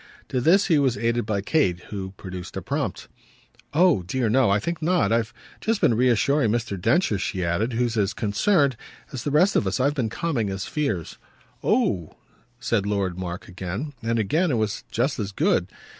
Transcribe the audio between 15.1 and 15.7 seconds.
as good.